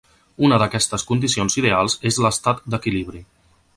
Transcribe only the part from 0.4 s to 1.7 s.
Una d'aquestes condicions